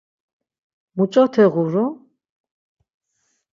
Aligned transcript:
Muç̌ote 0.95 1.45
ğuru? 1.53 1.85